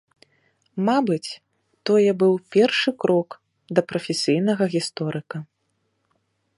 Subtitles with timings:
[0.87, 1.29] Мабыць,
[1.89, 3.29] тое быў першы крок
[3.77, 5.37] да прафесійнага гісторыка.